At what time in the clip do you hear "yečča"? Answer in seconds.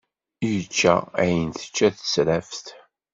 0.51-0.93